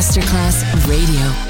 Masterclass 0.00 0.64
Radio. 0.86 1.49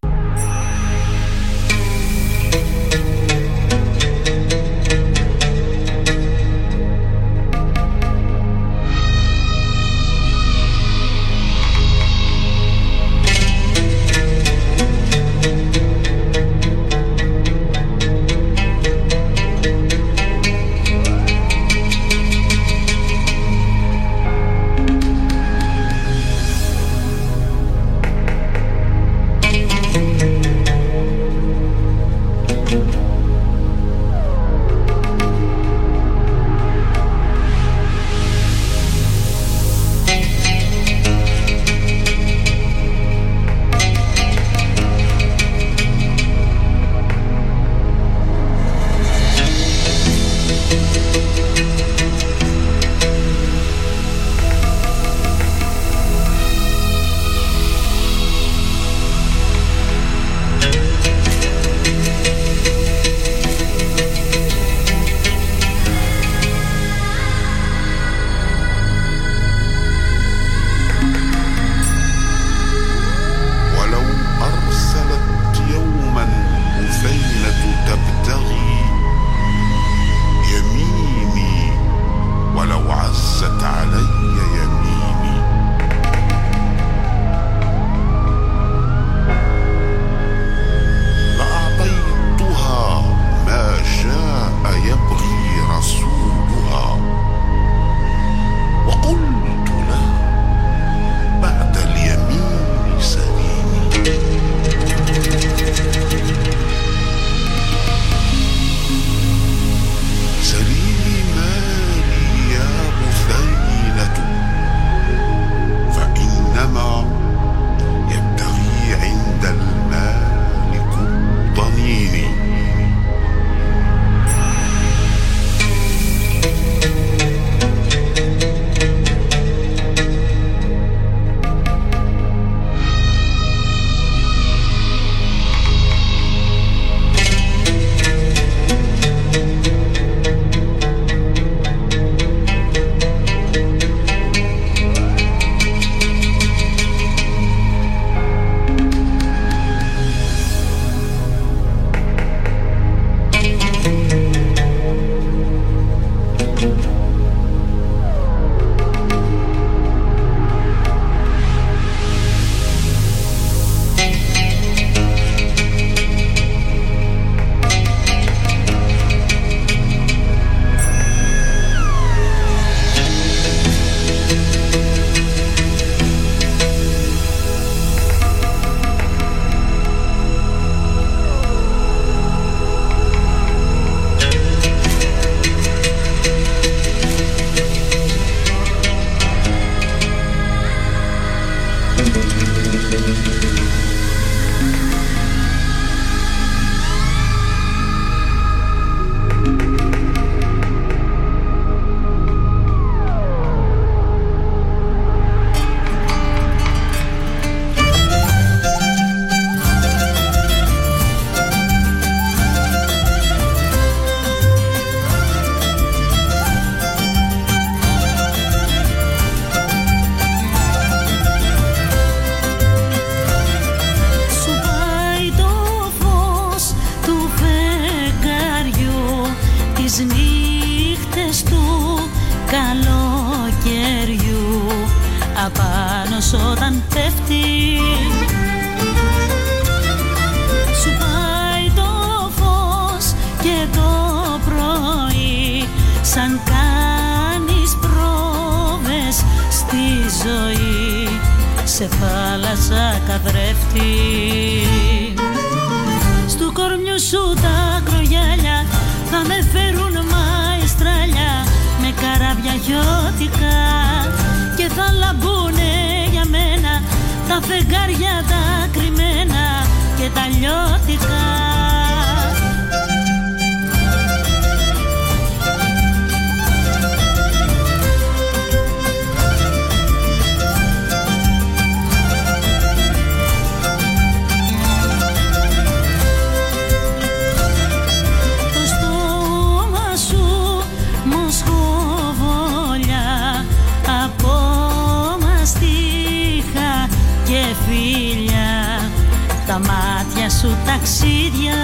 σου 300.41 300.57
ταξίδια. 300.65 301.61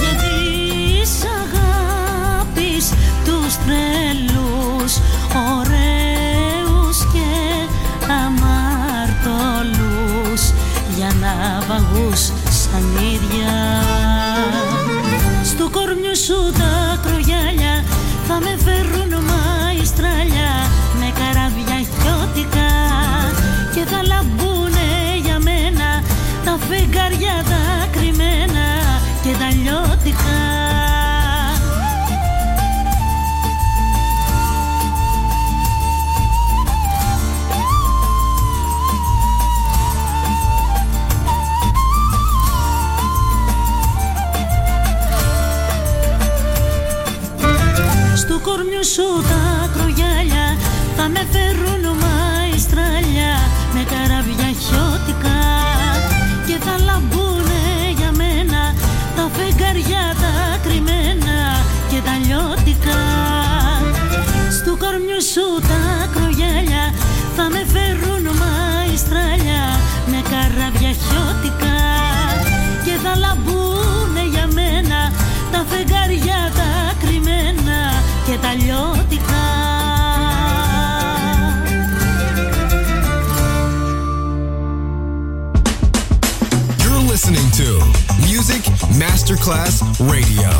Γιατί 0.00 0.34
σ' 1.06 1.24
αγάπης 1.42 2.86
τους 3.24 3.52
τρελούς 3.64 4.92
Ωραίους 5.58 6.98
και 7.12 7.30
αμαρτωλούς 8.22 9.32
Για 10.96 11.10
να 11.20 11.34
βαγούς 11.68 12.22
σαν 12.50 12.86
ίδια. 13.12 13.54
Στο 15.44 15.64
κορμιού 15.70 16.16
σου 16.16 16.52
τα 16.58 16.79
σου 48.84 49.22
τα 49.28 49.70
κρογιάλια 49.74 50.56
θα 50.96 51.08
με 51.08 51.26
φέρουν 51.32 51.79
Room. 87.70 87.92
Music 88.22 88.62
Masterclass 88.98 89.82
Radio. 90.10 90.50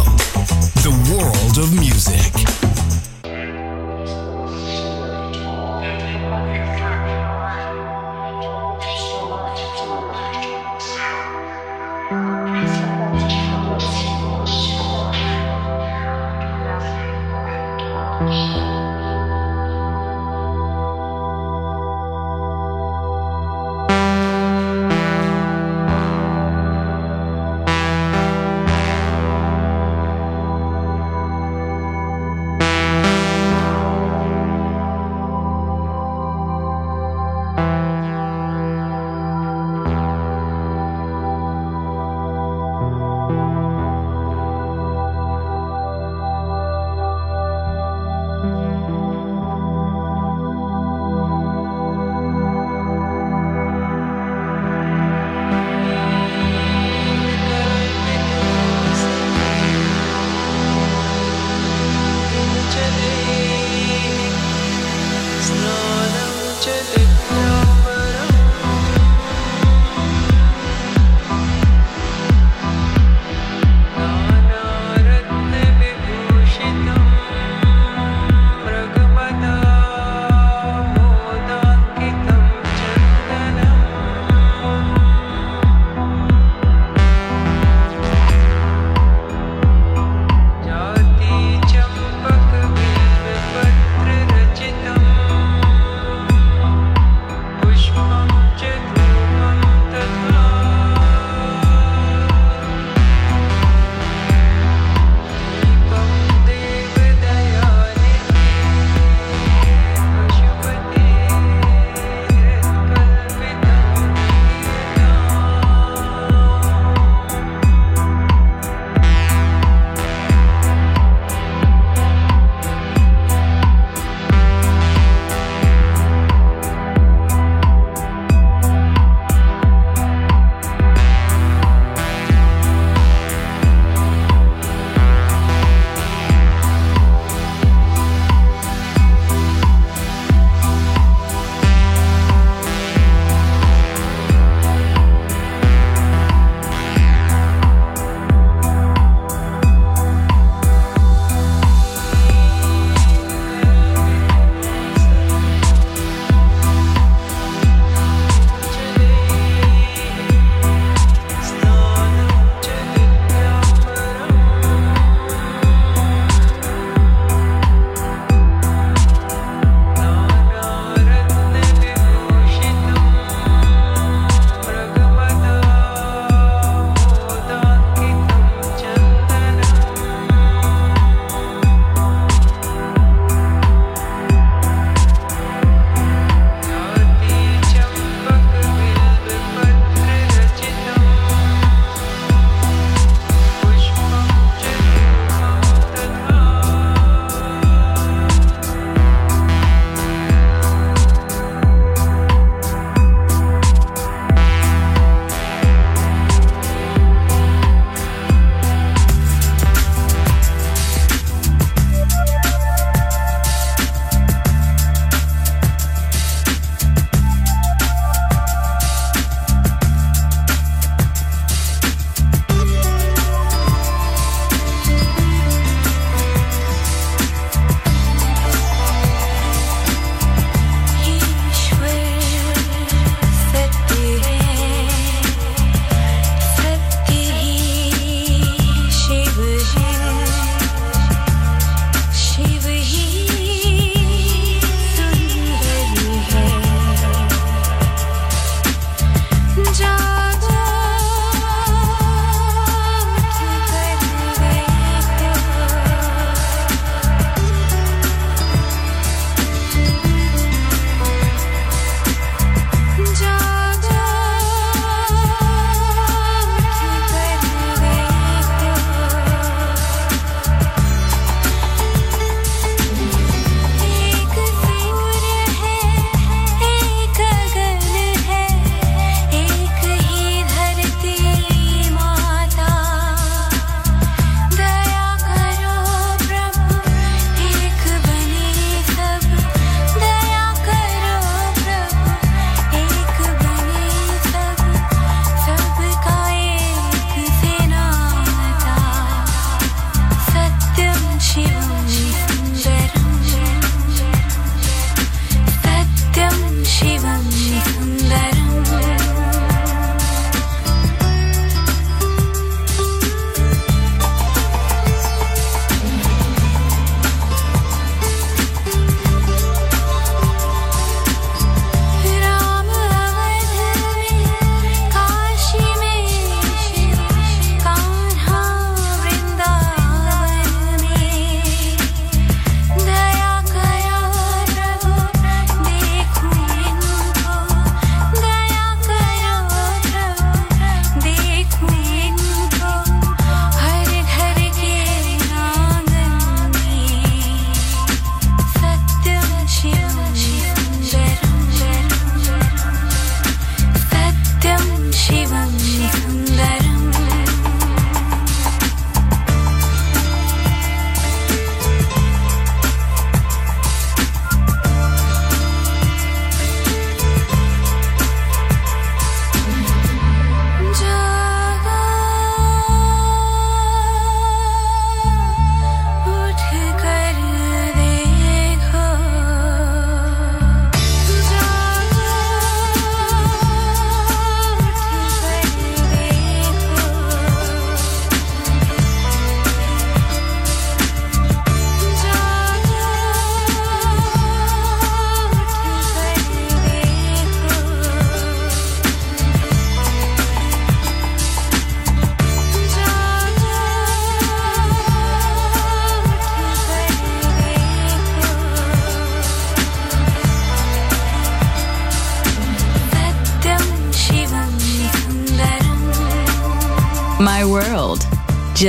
The 0.83 0.93
world 1.13 1.59
of 1.59 1.73
music. 1.75 2.70